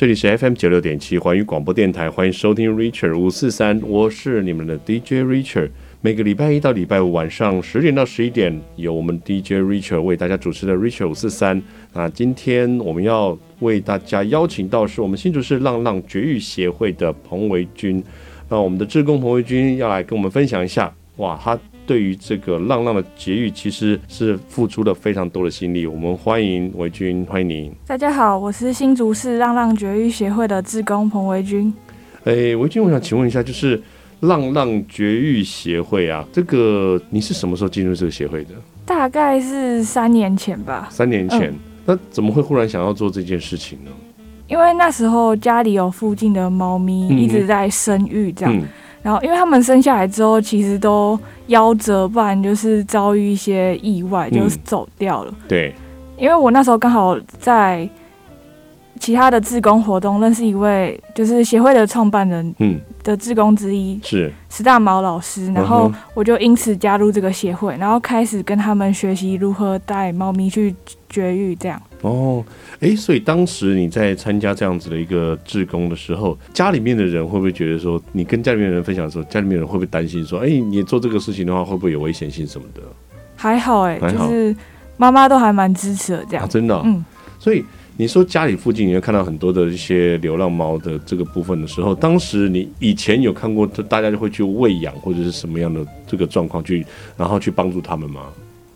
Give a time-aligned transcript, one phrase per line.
[0.00, 5.68] 这里是 FM 九六点七环宇广播电台，欢迎收听 Richard 五四三，我是你们的 DJ Richard。
[6.00, 11.62] 每个礼拜一到礼拜五晚上十点到十一点，由我们 DJ Richard 为大家主持的 Richard 五四三。
[11.92, 18.02] 那今天我们要为大家邀请到是我们新竹市浪浪绝育协会的彭维军。
[18.48, 21.60] 那我们的志工彭维军要来跟我们分享一下，哇，他。
[21.90, 25.88] 对于这个浪浪的绝育，其实是付出了非常多的心力。
[25.88, 27.72] 我们欢迎维军，欢迎您。
[27.84, 31.74] 大家好，我是新竹市浪浪绝育协会的志工彭维君。
[32.22, 33.82] 哎，维军，我想请问一下，就是
[34.20, 38.50] 浪浪绝育协会啊，这个你是什么时候进入这个协会的？
[38.86, 40.86] 大概是三年前吧。
[40.92, 43.90] 三年前，嗯、那怎么会忽然想要做这件事情呢？
[44.46, 48.56] 因为那时候家里有附近的猫咪一直在生育，这样。
[48.56, 48.62] 嗯
[49.02, 51.18] 然后，因为他们生下来之后，其实都
[51.48, 55.30] 夭折，不然就是遭遇一些意外，就是走掉了。
[55.30, 55.74] 嗯、对，
[56.18, 57.88] 因为我那时候刚好在
[59.00, 70.74] 其他的志工活动认识一位，就是协会的创办人，嗯，的志工之一是石大毛老师，然后我就因此加入这个协会，然后开始跟他们学习如何带猫咪去
[71.08, 71.80] 绝育，这样。
[72.02, 72.44] 哦，
[72.80, 82.82] 哎，所以当时你在参加这样子的一个志工的时候，家里面的人会不会觉得说，你跟家里面的人分享的时候，家里面的人会不会担心说，哎，你做这个事情的话，会不会有危险性什么的？
[83.34, 84.54] 还好，哎，就是
[84.98, 86.44] 妈妈都还蛮支持的，这样。
[86.44, 87.02] 啊、真的、哦，嗯。
[87.38, 87.64] 所以
[88.00, 96.82] 你说家里附近你会看到很多的一些流浪猫的这个部分的时候，当时你以前有看过，大家就会去喂养或者是什么样的这个状况去，
[97.14, 98.22] 然后去帮助他们吗？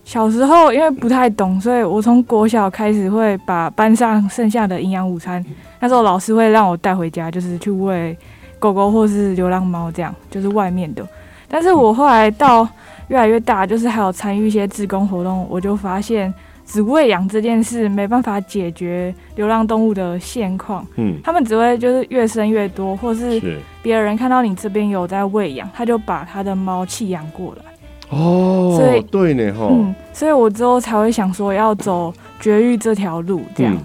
[0.04, 5.42] 小时候因为不太懂，所以我从国小开始会把班上剩下的营养午餐，
[5.80, 8.14] 那时候老师会让我带回家，就是去喂
[8.58, 11.02] 狗狗或是流浪猫这样，就是外面的。
[11.48, 12.68] 但是我后来到
[13.08, 16.30] 越来越大，就是还有参与一些志工活动，我就发现
[16.66, 20.86] 只喂养这件事没办法解决流浪动物的现况。
[20.96, 23.40] 嗯，他们只会就是越生越多，或是
[23.82, 27.64] 别人看到你这边有在喂养，他就把他的猫弃养过来。
[28.10, 33.84] 哦，所以对呢，哈，嗯，所以我之后才会想说要走绝育这条路，这样、嗯。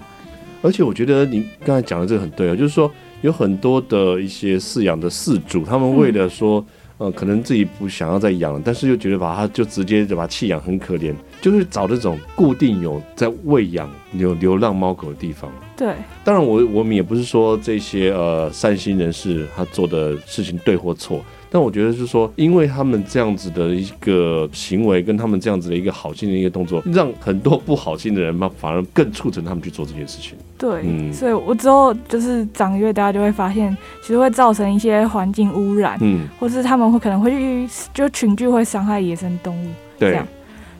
[0.62, 2.90] 而且我觉得你刚才讲的这个很对啊，就是说
[3.22, 6.66] 有很多的一些饲养的饲主，他们为了说，嗯、
[7.00, 15.50] 呃，可能自己不想要再养了，但是又觉得把它就直接就把它弃养很可怜，就是找这种固定有在喂养有流浪猫狗的地方。
[15.74, 21.24] 对，当然我我们也不是说这些呃善心人士他做的事情对或错。
[21.52, 30.38] 但我觉得是说，因为他们这样子的一个行为，跟他们这样子的一个好心的一个动作，让很多不好心的人嘛，反而更促成他们去做这件事情。
[30.56, 39.66] 对，嗯，所以我之后就是长越大，就会发现，其实会造成一些环境污染，嗯，或是他们会可能会去就群聚会伤害野生动物，
[39.98, 40.26] 对，这样。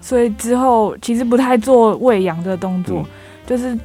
[0.01, 3.07] 所以之后其实不太做喂养这个动作，嗯，
[3.45, 3.77] 就是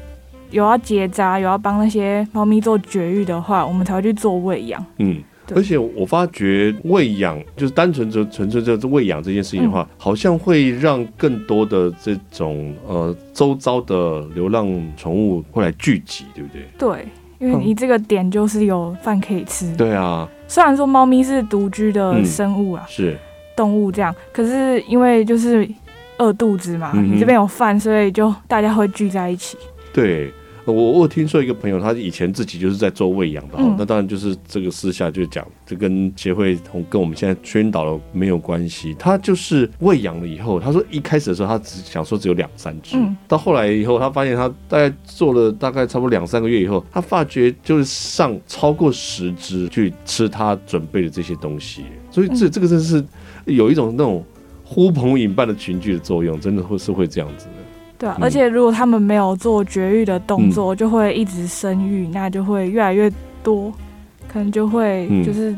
[0.52, 5.24] 有要结扎，有要帮那些猫咪做绝育的话，我们才会去做喂养，嗯。
[5.54, 16.66] 而且我发觉喂养就是单纯就纯粹就是喂养这件事情的话，嗯、好像会让更多的这种呃周遭的流浪宠物会来聚集，对不对？
[16.78, 17.08] 对，
[17.40, 19.76] 因为你这个点就是有饭可以吃。
[19.76, 23.18] 对啊，虽然说猫咪是独居的生物啊，嗯、是
[23.56, 25.70] 动物这样，可是因为就是
[26.18, 29.58] 饿肚子嘛，嗯、你这边有饭，所以就大家会聚在一起。
[29.94, 30.34] 对。
[30.74, 38.96] 我我听说一个朋友，他以前自己就是在做喂养的，嗯，那当然就是这个私下就讲，这跟协会同跟我们现在宣导的没有关系。
[38.98, 53.04] 他就是喂养了以后，他说一开始的时候他只想说只有两三只，嗯，到后来以后他发现他大概做了大概差不多两三个月以后，他发觉就是上超过十只去吃他准备的这些东西，所以这这个真是
[53.46, 54.26] 有一种那种
[54.64, 57.52] 呼朋引伴的群聚的作用，真的会是会这样子的。
[57.98, 63.12] 对啊，而且如果他们没有做绝育的动作，就会一直生育，嗯，那就会越来越
[63.42, 63.72] 多，
[64.28, 65.58] 可能就会就是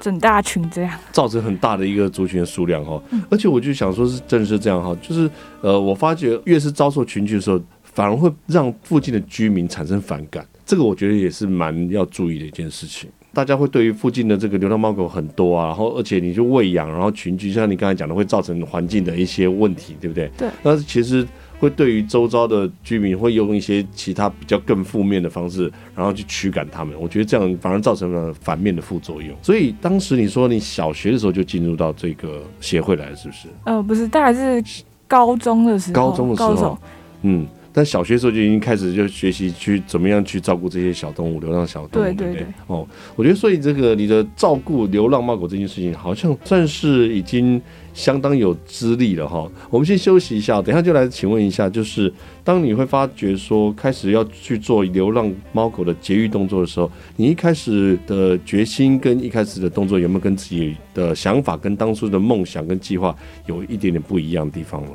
[0.00, 3.00] 整大群这样，造成很大的一个族群的数量哈。
[3.28, 5.30] 而且我就想说，是真的是这样哈，就是
[5.60, 13.10] 呃，我发觉越是遭受群聚的时候，反而会让附近的居民产生反感，这个我觉得也是蛮要注意的一件事情。
[13.36, 20.30] 大家会对于附近的这个流浪猫狗很多啊，然后而且你就喂养，然后群居，像你刚才讲的，会造成环境的一些问题，对不对？
[20.38, 20.48] 对。
[20.62, 21.26] 那是其实。
[21.58, 26.94] 会对于周遭的居民会用一些其他比较更负面的方式，然后去驱赶他们。
[27.00, 29.34] 我觉得这样反而造成了反面的副作用。
[29.40, 33.48] 所以当时你说你小学的时候就进入到这个协会来了，是不是？
[33.64, 34.62] 呃，不是，大概是
[35.08, 35.94] 高中的时候。
[35.94, 36.78] 高中的时候。
[37.22, 37.46] 嗯，
[37.76, 42.04] 但小学的时候就已经开始就学习去怎么样去照顾这些小动物，流浪小动物。
[42.06, 42.36] 对对对。
[42.36, 47.60] 对哦，我觉得所以这个你的照顾流浪猫狗这件事情，好像算是已经
[47.92, 49.46] 相当有资历了哈。
[49.68, 52.10] 我们先休息一下，等一下就来请问一下，就是
[52.42, 63.14] 当你会发觉说开始要去做流浪猫狗的绝育动作的时候，你一开始的决心跟一开始的动作有没有跟自己的想法跟当初的梦想跟计划
[63.44, 64.90] 有一点点不一样的地方了？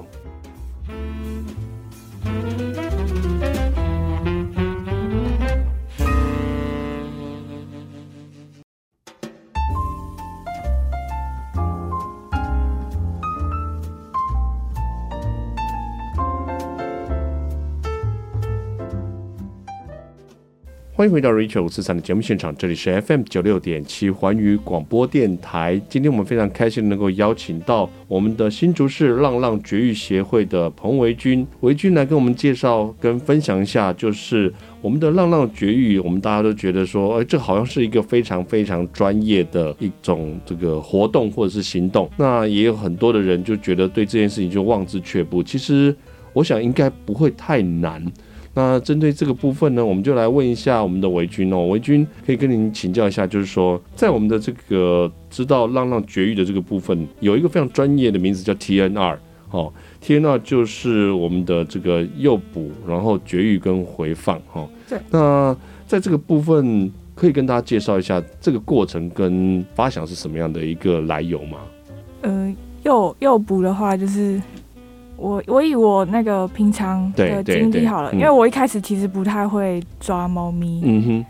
[21.01, 25.81] 欢迎回到 Rachel 五四三的节目现场，这里是 FM 九六点七环宇广播电台。
[25.89, 35.97] 今天我们非常开心能够邀请到我们的新竹市浪浪绝育协会的彭维君，维君来跟我们介绍跟分享一下，就是我们的浪浪绝育。
[35.97, 42.07] 我们大家都觉得说，哎，这好像是一个非常非常专业的一种这个活动或者是行动。
[42.15, 45.41] 那也有很多的人就觉得对这件事情就望之却步。
[45.41, 45.95] 其实
[46.31, 48.05] 我想应该不会太难。
[48.53, 59.17] 那针对这个部分呢，我们就来问一下我们的维军哦，维军可以跟您请教一下，就是说，在我们的这个知道浪浪绝育的这个部分，有一个非常专业的名字叫 TNR，
[59.51, 59.71] 哦
[60.03, 64.99] ，TNR 就是我们的这个诱捕，然后绝育跟回放，哈、哦，对。
[65.09, 65.55] 那
[65.87, 71.59] 在这个部分，可以跟大家介绍一下这个过程跟发想是什么样的一个来由吗？
[72.23, 72.53] 呃，
[72.83, 74.41] 诱诱捕的话就是。
[75.21, 81.25] 我我以我那个平常的经历好了，因为我一开始其实不太会抓猫咪，嗯哼，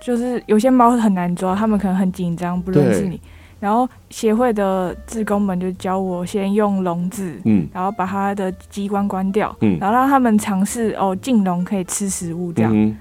[0.00, 3.20] 就是有些猫很难抓，他们可能很紧张，不认识你，
[3.60, 12.96] 然后协会的志工们就教我先用笼子，嗯，然后把它的机关关掉，嗯，然后让他们尝试哦进笼可以吃食物这样，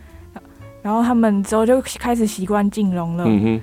[0.82, 3.62] 然后他们之后就开始习惯进笼了，嗯哼。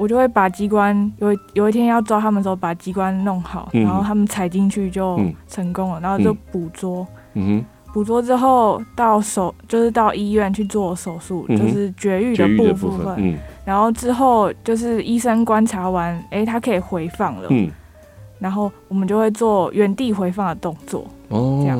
[0.00, 7.06] 我就会把机关有有一天要抓他们的时候，把机关弄好，嗯、然后他们踩进去就成功了，嗯、然后就捕捉。
[7.34, 7.62] 嗯、
[7.92, 13.14] 捕捉之后到手就是到医院去做手术，嗯、就是绝育的部部分。
[13.18, 17.48] 嗯、然后之后就是医生观察完，哎、欸，它可以回放了。
[17.50, 17.70] 嗯、
[18.38, 21.06] 然后我们就会做原地回放的动作。
[21.28, 21.78] 哦，这样。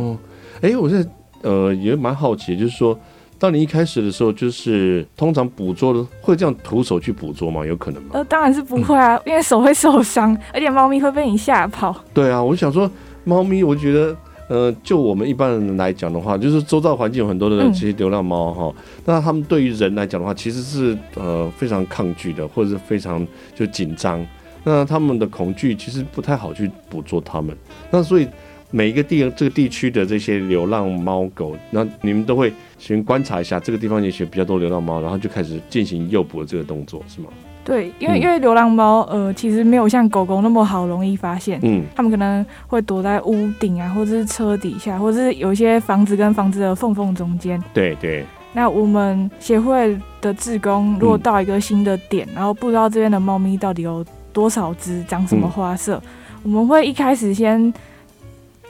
[0.61, 1.09] 哎、欸，我现在
[1.41, 2.95] 呃也蛮好奇，就是说。
[3.41, 7.65] 当你一开始的时候，就是通常捕捉的会这样徒手去捕捉吗？
[7.65, 8.11] 有可能吗？
[8.13, 11.97] 呃，当然是不会啊，嗯、因为手会受伤，而且猫咪会被你吓跑。
[12.13, 12.89] 对啊，我想说，
[13.25, 14.15] 猫咪，我觉得，
[14.49, 24.23] 呃，就我们一般人来讲的话，就是周遭环境有很多的这些流浪猫哈，嗯、那他们对于人来讲的话，其实是呃非常抗拒的，或者是非常就紧张，
[24.65, 27.57] 那他们的恐惧其实不太好去捕捉它们，
[27.91, 28.29] 那所以。
[28.71, 37.29] 每一个地这个地区的这些流浪猫狗，那你们都会先观察一下这个地方也许比较多流浪猫，然后就开始进行诱捕的这个动作，是吗？
[37.65, 47.63] 对，因为因为流浪猫呃其实没有像狗狗那么好容易发现，嗯，它们可能会躲在屋顶啊，或者是车底下，或者是有一些房子跟房子的缝缝中间。
[47.75, 48.25] 对对。
[48.53, 56.11] 那我们协会的志工如果到一个新的点，嗯、然后不知道这边的猫咪到底有多少只，长什么花色，嗯、
[56.45, 57.73] 我们会一开始先。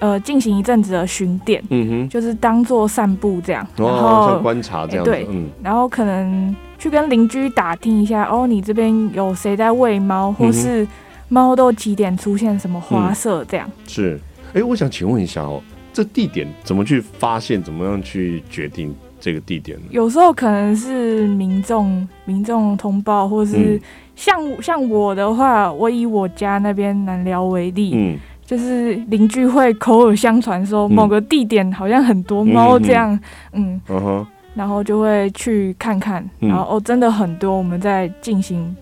[0.01, 10.89] 呃，进行一阵子的巡店，嗯哼，就是当做散步这样，然后观察这样，对，嗯，然后可能去跟邻居打听一下，哦，你这边有谁在喂猫，或是
[11.29, 13.71] 猫都几点出现什么花色这样。
[13.87, 14.19] 是，
[14.55, 15.61] 哎，我想请问一下哦，
[15.93, 19.85] 这地点怎么去发现，怎么样去决定这个地点呢？
[19.91, 23.79] 有时候可能是民众民众通报，或是
[24.17, 28.19] 像像我的话，我以我家那边南寮为例，嗯。
[28.51, 33.17] 就是邻居会口耳相传说某个地点好像很多猫这样，
[33.53, 34.27] 嗯，嗯 uh.
[34.57, 38.75] 然后就会去看看，然后哦，真的很多，我们在进行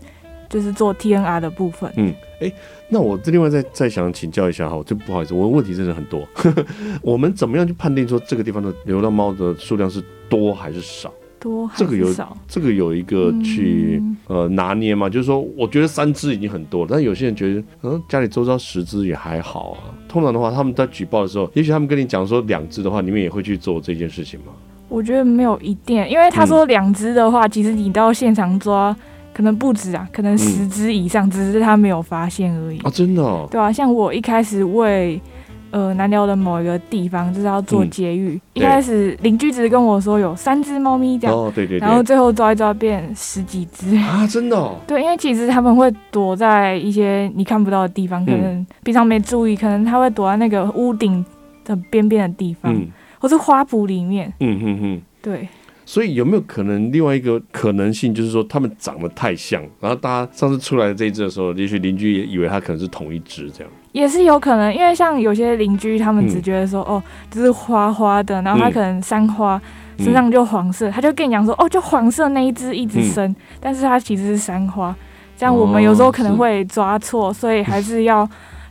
[0.48, 1.92] 就是做 TNR 的部分。
[1.96, 2.08] 嗯，
[2.40, 2.54] 哎、欸，
[2.88, 6.26] 那我这另外再再想请教一下哈，就不好意思，我问题真的很多，
[7.02, 11.12] 我们怎么样去判定说这个地方的流浪猫的数量是多还是少？
[11.40, 11.70] 多？
[11.74, 12.06] 这个有
[12.46, 15.08] 这个有一个去、嗯、呃拿捏嘛？
[15.08, 19.78] 就是说，我觉得三只已经很多了，但有些人觉得，嗯，家里周遭十只也还好啊。
[20.08, 24.52] 通常的话，他们在举报的时候，也许他们跟你讲说两只的话，你们也会去做这件事情吗？
[24.88, 28.94] 我觉得没有一定，因为他说两只的话，嗯、其实你到现场抓
[29.32, 32.78] 可能不止啊，可能十只以上，嗯、只是他没有发现而已。
[32.80, 33.48] 啊，真的、哦？
[33.50, 35.20] 对啊，像我一开始喂。
[35.70, 38.30] 呃，南寮的某一个地方就是要做绝育。
[38.30, 44.76] 嗯、一开始邻居只是跟我说有三只猫咪这样，哦，对对对，然后最后抓一抓变十几只啊，真的、哦？
[44.86, 51.24] 对，因为其实他们会躲在一些你看不到的地方，可能平常没注意，可能他会躲在那个屋顶
[51.64, 54.32] 的边边的地方，嗯、或是花圃里面。
[54.40, 55.48] 嗯哼哼，对。
[55.88, 63.72] 所以有没有可能另外一个可能性，就是说他们长得太像，然后大家上次出来的这一只的时候，也许邻居也以为它可能是同一只这样。
[63.92, 69.58] 也是有可能，因为像有些邻居他们只觉得说，嗯、哦，这是花花的，然后它可能三花、
[69.96, 74.94] 嗯、身上就黄色，他就跟你讲说，哦，就黄色那一只一直生，嗯、但是它其实是山花。
[75.38, 78.28] 这样我们有时候可能会抓错，哦、所以还是要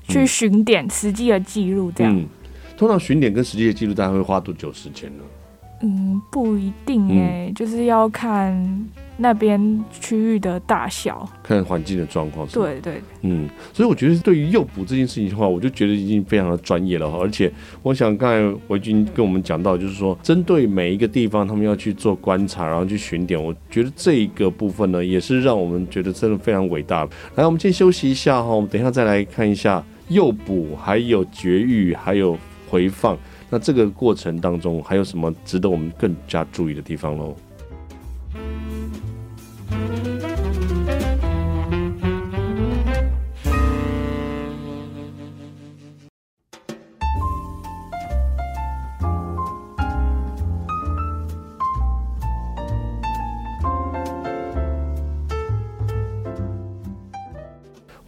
[0.08, 1.92] 去寻点实际的记录。
[1.96, 2.28] 这样、嗯，
[2.78, 5.24] 通常巡点跟实际的记录大概会花多久时间呢？
[5.82, 12.48] 嗯，不一定哎，嗯、就是要看那边区域的大小，看环境的状况。
[12.48, 17.08] 对对，嗯，所以我觉得对于诱捕这件事情的话，我就觉得已经非常的专业了。
[17.12, 17.52] 而且，
[17.84, 23.42] 我想刚才维军跟我们讲到，就是说针对每一个地方，他们要去做观察，然后去寻点。
[23.42, 27.08] 我觉得这一个部分呢，也是让我们觉得真的非常伟大。
[27.36, 33.18] 来，我们先休息一下哈，我们等一下再来看一下诱捕，还有绝育，还有回放。
[33.50, 37.36] 那这个过程当中还有什么值得我们更加注意的地方喽？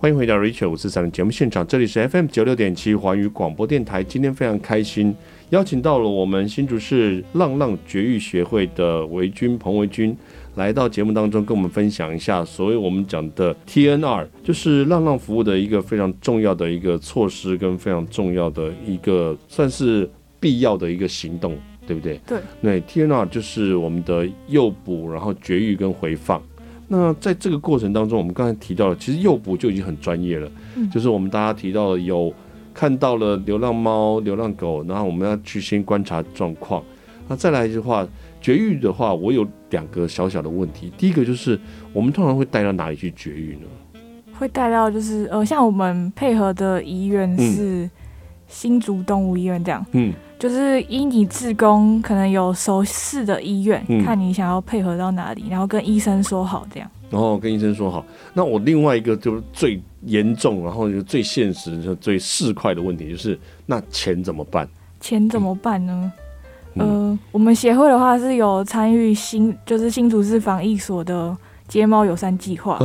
[0.01, 4.01] 欢迎回到 Richard 五四三的节目现场，这里是 FM 九六点七环宇广播电台。
[4.01, 5.13] 今天非常开心，
[5.49, 10.15] 邀请到了我们新竹市浪浪绝育协会的维军彭维军
[10.55, 22.17] 来到节目当中，跟我们分享一下所谓我们讲的 TNR，就是浪浪服务的一个非常重要的一个措施，跟非常重要的一个算是必要的一个行动，对不对？
[22.25, 26.41] 对，那，TNR 就是我们的诱捕，然后绝育跟回放。
[26.91, 30.51] 那在这个过程当中，我们刚才提到了，其实诱捕就已经很专业了。
[30.75, 32.33] 嗯，就是我们大家提到了有
[32.73, 36.83] 看到了流浪猫、流浪狗，然后我们要去先观察状况。
[37.27, 38.07] 那再来的话，
[38.41, 40.91] 绝育的话，我有两个小小的问题。
[40.97, 41.59] 第一个就是，
[41.93, 44.01] 我们通常会带到哪里去绝育呢？
[44.33, 47.87] 会带到就是呃，像我们配合的医院是
[48.47, 49.85] 新竹动物医院这样。
[49.91, 50.11] 嗯。
[50.39, 56.89] 就是依你自工可能有熟悉的医院，嗯、看你想要配合到哪里，然后跟医生说好这样。
[57.09, 58.05] 然后跟医生说好。
[58.33, 64.65] 那我另外一个就是最严重，然后就最现实、就最市侩的问题就是，那钱怎么办？
[65.01, 66.11] 钱怎么办呢？
[66.75, 71.35] 嗯、呃，我们协会的话是有参与新，就是新竹市防疫所的
[71.67, 72.79] 接猫友善计划。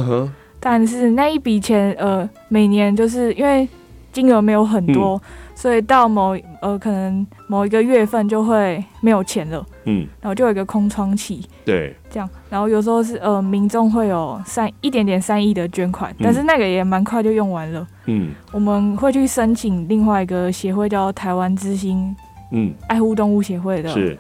[0.59, 3.69] 但是那一笔钱，呃，每年就是因为
[4.15, 5.17] 金额没有很多。
[5.17, 5.21] 嗯。
[5.57, 22.15] 所以到某呃可能某一个月份就会没有钱了，嗯，然后就有一个空窗期，对，这样，然后有时候是呃民众会有三一点点三亿的捐款，嗯、但是那个也蛮快就用完了，嗯，我们会去申请另外一个协会叫台湾之星，
[22.51, 24.19] 嗯，爱护动物协会的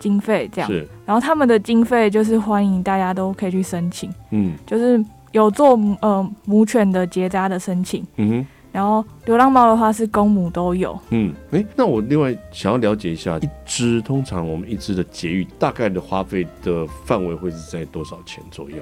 [0.00, 8.46] 经费这样，是，然后他们的经费就是欢迎大家都可以去申请，嗯，就是有做呃母犬的结扎的申请，嗯哼。
[8.72, 10.98] 然后流浪猫的话是公母都有。
[11.10, 18.76] 嗯，诶，那我另外想要了解一下，一只通常我们一只的绝育大概的花费的范围会是在多少钱左右？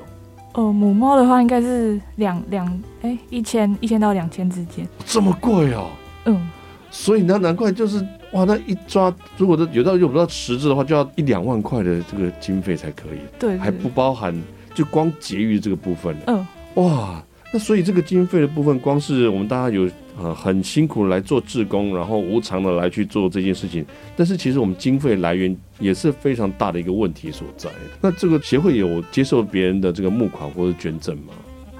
[0.52, 4.86] 呃，母猫的话应该是两两哎一千一千到两千之间。
[5.04, 5.88] 这么贵哦？
[6.24, 6.48] 嗯，
[6.90, 7.98] 所以那难怪就是
[8.32, 13.18] 哇，那一抓如果都有到有不到十只的话，就要一两万块的这个经费才可以。
[13.38, 14.32] 对，还不包含
[14.74, 16.16] 就光绝育这个部分。
[16.26, 17.22] 嗯，哇。
[17.52, 23.84] 那所以这个经费的部分，光是我们大家有呃很辛苦来做志工，然后无偿的来去做这件事情，
[24.16, 27.68] 但是其实我们经费来源也是非常大的一个问题所在。
[28.00, 31.32] 那这个协会有接受别人的这个募款或者捐赠吗？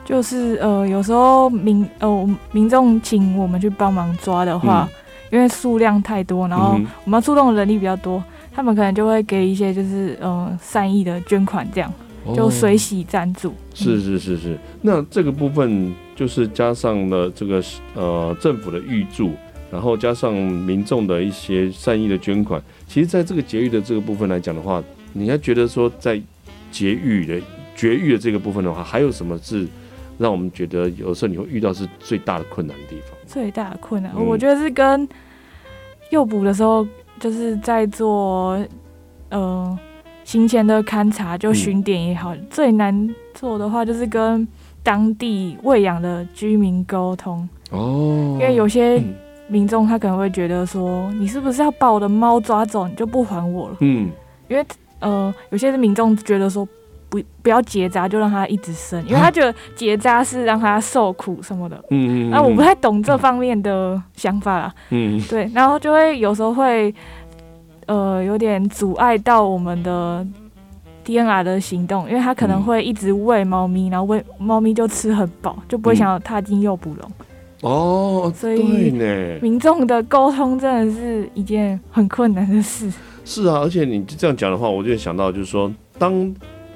[0.04, 6.72] 就是呃有时候民呃民众请我们去帮忙抓的话，嗯、因为数量太多，然后
[7.04, 8.20] 我们要出动的人力比较多，
[8.52, 11.92] 他们可能就会给一些就是呃善意的捐款这样。
[12.34, 14.58] 就水洗赞助，是是是是。
[14.82, 17.62] 那这个部分就是加上了这个
[17.94, 19.32] 呃政府的预祝，
[19.72, 22.62] 然后加上民众的一些善意的捐款。
[22.86, 26.20] 其实，在这个节育的这个部分来讲的话，你还觉得说在
[26.70, 27.40] 节育的
[27.74, 29.66] 绝育的这个部分的话，还有什么是
[30.18, 33.18] 让我们觉得有时候你会遇到是最大的困难的地方？
[33.26, 35.08] 最大的困难，我觉得是跟
[36.10, 36.86] 诱捕的时候，
[37.18, 38.62] 就是在做
[39.30, 39.78] 呃。
[40.24, 44.46] 行前的勘察就巡点也好，嗯、最难做的话就是跟
[44.82, 47.48] 当地喂养的居民沟通。
[47.70, 49.02] 哦，因为有些
[49.48, 53.76] 民众他可能会觉得说，你是不是要把我的猫抓走，你就不还我了？
[53.80, 54.10] 嗯，
[54.48, 54.64] 因为
[55.00, 56.66] 呃，有些是民众觉得说
[57.08, 61.76] 不不要结扎，就让它一直生，因为他觉得结扎是让它受苦什么的。
[61.90, 64.74] 嗯嗯，那我不太懂这方面的想法啦。
[64.90, 66.94] 嗯，对，然后就会有时候会。
[67.90, 70.24] 呃有点阻碍到我们的
[71.04, 77.10] DNR 的行动，因为它可能会一直喂猫咪，然后喂猫咪就吃很饱，就不会想要踏进诱捕笼。
[77.62, 78.92] 哦，所以
[79.42, 82.92] 民众的沟通真的是一件很困难的事。
[83.24, 86.32] 是啊，而且你这样讲的话，我就想到就是说，当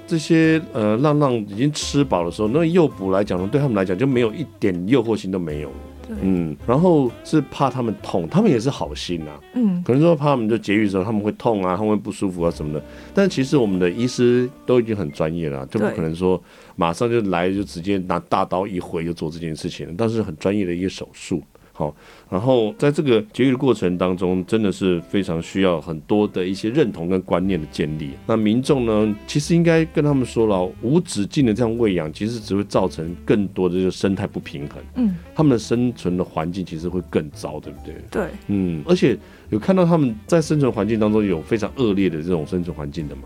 [0.09, 5.71] 这些呃浪浪已经吃饱的时候，那诱捕来讲呢，对他们来讲就没有一点诱惑性都没有。
[6.08, 9.40] 嗯，然后是怕他们痛，他们也是好心啊。
[9.54, 12.82] 嗯，可能说怕他们就节育的时候他们会痛啊，他们会不舒服啊什么的。
[13.14, 16.42] 但其实我们的医师都已经很专业了，就不可能说
[16.76, 21.42] 马上就来就直接拿大刀一挥就做这件事情，但是很专业的一个手术。
[21.76, 21.92] 好，
[22.30, 28.10] 然后在这个节育的过程当中，真的是非常需要很多的一些认同跟观念的建立。
[28.28, 34.80] 那民众呢，其实应该跟他们说了，无止境的这样喂养，其实只会造成更多的这个生态不平衡。
[34.94, 37.94] 嗯，他们的生存的环境其实会更糟，对不对？
[38.08, 39.18] 对，嗯，而且
[39.50, 43.22] 有看到他们在生存环境当中有非常恶劣的这种生存环境的吗？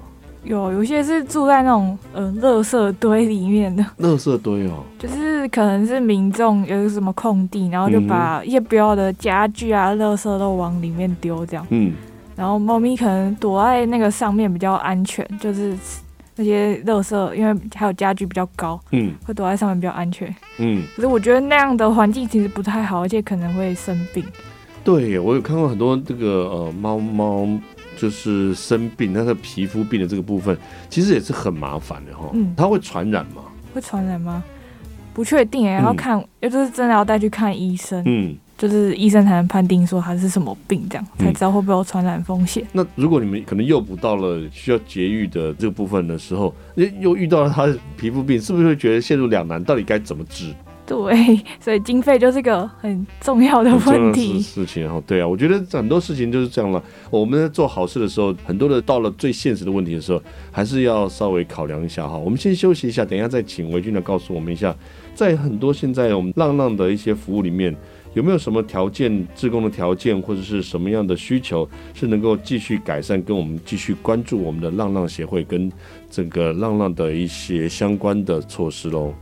[0.48, 3.84] 有，有些是住在那种呃，垃圾堆里面的。
[4.00, 11.66] 垃圾堆哦，就是可能是民众有什么空地，然后就把一些不要的家具啊、垃圾都往里面丢，这样。
[11.68, 11.92] 嗯。
[12.34, 15.76] 然后猫咪可能躲在那个上面比较安全，就是
[16.36, 20.34] 那些垃圾，因为还有家具比较高，嗯，会躲在上面比较安全。
[20.58, 20.82] 嗯。
[20.96, 24.24] 可是我觉得那样的环境其实不太好，而且可能会生病。
[24.82, 27.46] 对，我有看过很多这个呃猫猫。
[27.98, 30.56] 就是生病，那个皮肤病的这个部分，
[30.88, 32.30] 其实也是很麻烦的哈。
[32.32, 33.42] 嗯，它会传染吗？
[33.74, 34.42] 会传染吗？
[35.12, 38.00] 不确定哎，要看，也就是真的要带去看医生。
[38.06, 42.64] 嗯，就是医生才能判定说他是什么病，这样才知道会不会有传染风险。
[42.72, 49.62] 那如果你们可能诱捕到了需要节育的这个部分的时候，又又遇到了他的皮肤病，是不是会觉得陷入两难？
[49.64, 50.54] 到底该怎么治？
[50.88, 54.40] 对， 所以经费就是个很重要的问题。
[54.40, 56.82] 事情哈，对啊，我觉得很多事情就是这样了。
[57.10, 62.16] 我们在做好事的时候，很多的到了最现实的问题的时候，还是要稍微考量一下哈。
[62.16, 64.74] 我们先休息一下，等一下再请维军来告诉我们一下，
[65.14, 67.76] 在很多现在我们浪浪的一些服务里面，
[68.14, 75.70] 有没有什么条件、自工的条件，或者是什么样的需求，是能够继续改善，跟我们继续关注我们的浪浪协会跟
[76.10, 79.12] 这个浪浪的一些相关的措施喽。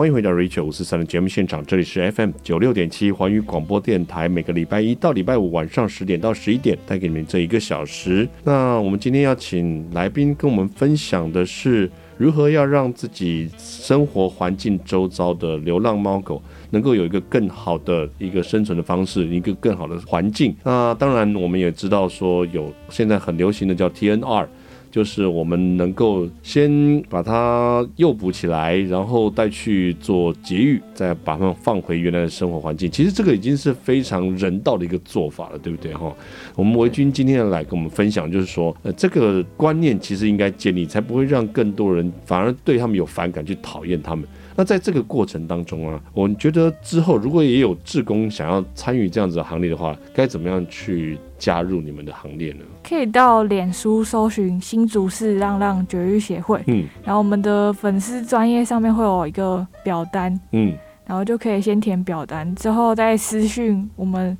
[0.00, 8.26] 欢迎回到 Rachel 五四三的节目现场，这里是 FM 九六点七环宇广播电台，每个礼拜一到礼拜五晚上十点到十一点带给你们这一个小时。
[8.42, 20.56] 那我们今天要请来宾跟我们分享的是，如何要让自己生活环境周遭的流浪猫狗能够有一个更好的一个生存的方式，一个更好的环境。
[20.64, 24.46] 那当然，我们也知道说有现在很流行的叫 TNR。
[24.90, 32.90] 就是我们能够先把它诱捕起来，然后带去做节育，再把它们放回原来的生活环境。
[32.90, 36.12] 其实这个已经是非常人道的一个做法了，对不对哈？
[36.56, 44.26] 我们维君今天来跟我们分享，就是说，呃，这个观念其实应该建立，才不会让更多人反而对他们有反感，去讨厌他们。
[44.56, 52.60] 那在这个过程当中啊，我觉得之后如果也有志工想要参与这样子的行列的话，该怎么样去加入你们的行列呢？
[52.84, 60.76] 可以到脸书搜寻新竹市浪浪绝育协会，嗯，然后我们的粉丝专业上面会有一个表单，嗯，
[61.06, 64.36] 然后就可以先填表单，之后再私讯我们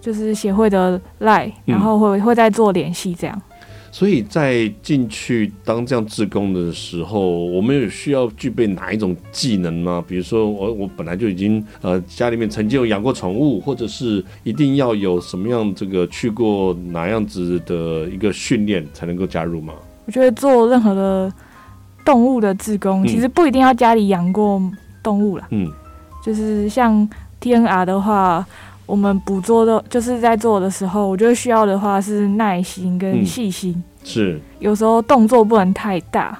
[0.00, 3.40] 就是协会的 LINE，然后会会再做联系这样。
[3.90, 10.04] 所以在进去当这样志工的时候，我们有需要具备哪一种技能吗？
[10.06, 19.72] 比如说，我我本来就已经呃家里面曾经有养过宠物，或者是一定要有什么样这个去过哪样子的一个训练才能够加入吗？
[20.06, 21.32] 我觉得做任何的
[22.04, 24.62] 动物的志工，其实不一定要家里养过
[25.02, 25.48] 动物啦。
[25.50, 25.66] 嗯，
[26.24, 27.08] 就是像
[27.40, 28.46] TNR 的话。
[28.88, 33.74] 我们捕捉的，就是在做的时候，我觉得需要的话是耐心跟细心。
[33.74, 36.38] 嗯，是，有时候动作不能太大，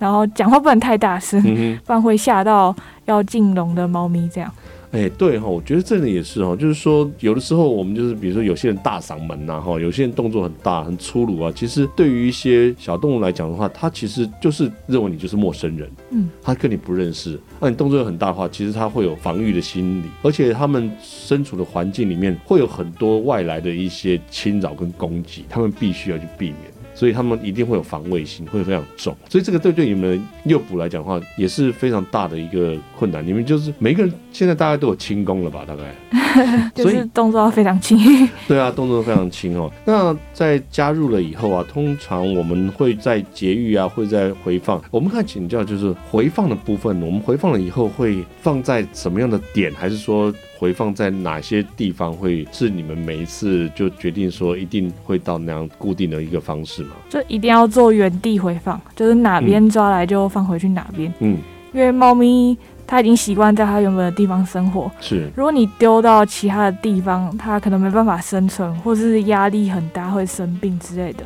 [0.00, 4.50] 然后讲话不能太大声，嗯，不然会吓到要进笼的猫咪这样。
[4.94, 26.73] 哎、欸，对哈，我觉得这个也是哈，就是说有的时候我们就是比如说有些人大嗓门呐哈，有些人动作很大很粗鲁啊，其实对于一些小动物来讲的话，它其实就是认为你就是陌生人，嗯，它跟你不认识，那你动作又很大的话，其实它会有防御的心理，而且他们身处的环境里面会有很多外来的一些侵扰跟攻击，他们必须要去避免。
[26.94, 29.14] 所以他们一定会有防卫心，会非常重。
[29.28, 33.26] 所以这个对对你们诱捕来讲的话，也是非常大的一个困难。
[33.26, 35.64] 你们就是每个人现在大概都有轻功了吧？
[35.66, 37.98] 大概， 就是动作非常轻。
[38.48, 39.70] 对啊，动作非常轻哦。
[39.84, 44.82] 那在加入了以后啊，通常我们会在节育啊，会在回放。
[44.90, 50.32] 我们看请教就是回放的部分，我们回放了以后会放在什么样的点，还是说？
[50.58, 56.90] 回放在哪些地方会是你们每一次就决定说一定会到那样固定的一个方式吗？
[57.08, 61.12] 就一定要做原地回放，就是哪边抓来就放回去哪边。
[61.18, 61.38] 嗯，
[61.72, 64.90] 因为猫咪它已经习惯在它原本的地方生活。
[65.00, 71.24] 是，如果你丢到其他的地方，它可能没办法生存，或是压力很大会生病之类的。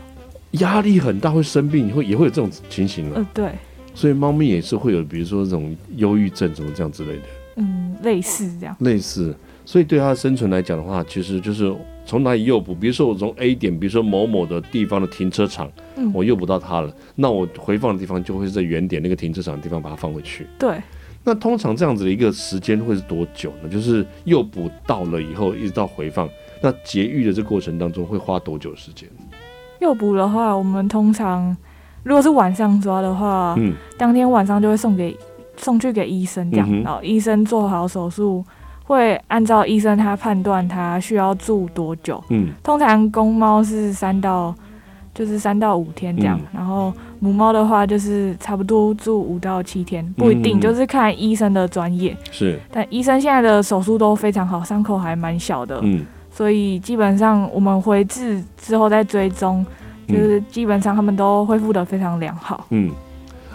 [0.52, 3.12] 压力很大会生病，会也会有这种情形吗？
[3.16, 3.50] 呃，对。
[3.94, 7.22] 所以猫咪也是会有，比如说这种忧郁症什么这样之类的。
[7.58, 8.74] 嗯，类似这样。
[8.80, 11.74] 类似，所以对它的生存来讲的话，其实就是
[12.06, 12.74] 从哪里诱捕。
[12.74, 20.46] 比如说我从 A 点，比如说某某的地方的停车场，嗯，我诱捕到它了，那我回放的地方就会是在原点那个停车场的地方把它放回去。
[20.58, 20.80] 对。
[21.24, 23.68] 那通常这样子的一个时间会是多久呢？
[23.68, 26.26] 就是诱捕到了以后，一直到回放，
[26.62, 29.06] 那劫狱的这个过程当中会花多久时间？
[29.80, 31.54] 诱捕的话，我们通常
[32.02, 35.14] 如果是晚上抓的话，嗯，当天晚上就会送给。
[35.58, 38.44] 送去给医生，这样，嗯、然后医生做好手术，
[38.84, 42.22] 会按照医生他判断他需要住多久。
[42.30, 44.54] 嗯，通常公猫是三到，
[45.12, 52.16] 就是三到五天这样，嗯、然后母猫的话就是差不多住五到七天，不一定，嗯、就是看医生的专业。
[52.30, 55.80] 是，但医生现在的手术都非常好，伤口还蛮小的。
[55.82, 59.66] 嗯，所以基本上我们回治之后再追踪，
[60.06, 62.64] 就是基本上他们都恢复的非常良好。
[62.70, 62.90] 嗯。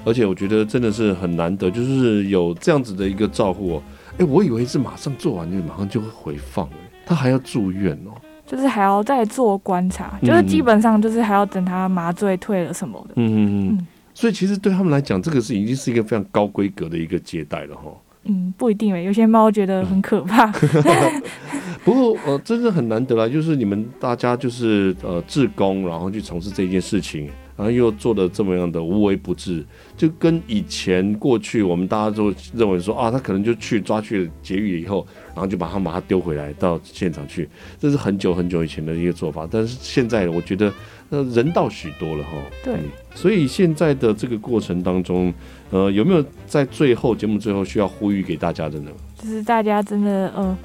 [0.05, 3.83] 而且我觉得真的是很难得，就是有这样子的一个照顾哦。
[4.17, 8.11] 哎，我以为是马上做完就马上就会回放，哎，他还要住院哦，
[8.45, 13.13] 就是还要再做观察，就是基本上就是还要等他麻醉退了什么的。
[13.15, 13.67] 嗯嗯嗯。
[13.71, 17.91] 嗯，所以其实对他们来讲，这个是已经是一个非常高规格的一个接待了哈。
[18.25, 20.47] 嗯，不一定哎，有些猫觉得很可怕。
[21.83, 27.29] 不过呃，真的很难得啦，就是你们大家就是呃志工，然后去从事这件事情。
[27.55, 29.63] 然后又做的这么样的无微不至，
[29.95, 37.47] 就跟以前过去我们大家都认为说啊，他可能就去抓去了节育以后，然后就把他把他丢回来到现场去，
[37.79, 39.47] 这是很久很久以前的一个做法。
[39.49, 40.73] 但是现在我觉得
[41.09, 42.31] 呃人道许多了哈。
[42.63, 45.31] 对、嗯，所以现在的这个过程当中，
[45.69, 48.89] 呃，有没有在最后节目最后需要呼吁给大家的呢？
[49.21, 50.57] 就是大家真的呃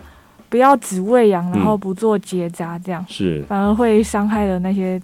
[0.48, 4.98] 不要只喂养，然后不做结扎，这样、嗯、是反而会伤害了那些。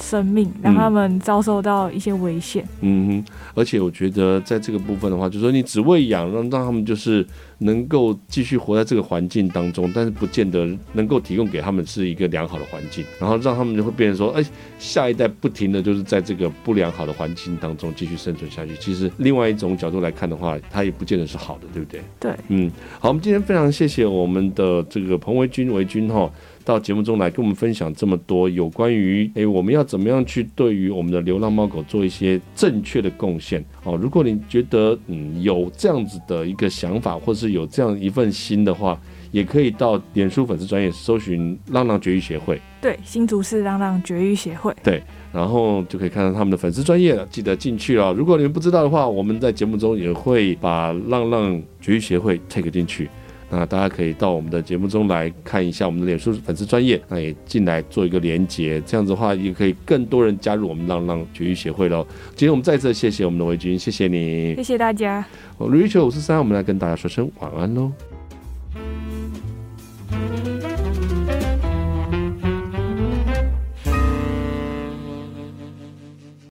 [0.00, 2.64] 生命让他们遭受到一些危险。
[2.80, 7.26] 嗯哼，而且我觉得在这个部分的话，就是说你只喂养，让让他们就是
[7.58, 14.44] 能够继续活在这个环境当中，但是不见得能够提供给他们是一个良好的环境，然后让他们就会变成说，哎，
[14.78, 18.76] 下一代不停的就是在这个不良好的环境当中继续生存下去。
[18.76, 22.00] 其实另外一种角度来看的话，它也不见得是好的，对不对？
[22.20, 26.30] 对，嗯，好，我们今天非常谢谢我们的这个彭维军维军哈。
[26.68, 33.96] 到节目中来跟我们分享这么多有关于诶、欸，我们要怎么样去对于我们的流浪猫狗做一些正确的贡献哦。
[33.96, 39.00] 如果你觉得嗯有这样子的一个想法，或是有这样一份心的话，
[39.30, 42.60] 也可以到脸书粉丝专业搜寻“浪浪绝育协会”。
[42.82, 44.76] 对，新竹市浪浪绝育协会。
[44.84, 45.02] 对，
[45.32, 48.12] 然后就可以看到他们的粉丝专业了，记得进去了。
[48.12, 53.08] 如果你们不知道的话，我们在节目中也会把浪浪绝育协会 take 进去。
[53.50, 62.06] 那大家可以到我们的节目中来看一下我们的脸书粉丝专业，那也进来做一个连接，这样子的话也可以更多人加入我们浪浪绝育协会喽。
[62.36, 65.24] 今天我们再次谢谢我们的维军，谢谢你，谢谢大家。
[65.58, 67.90] Rachel 五四三，我们来跟大家说声晚安喽。